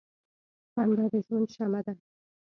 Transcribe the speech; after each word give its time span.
•خندا 0.73 1.05
د 1.11 1.13
ژوند 1.25 1.47
شمع 1.55 1.81
ده. 1.85 1.93